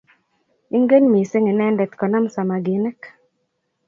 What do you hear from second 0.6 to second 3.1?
ingen missing inendet konaam samaginik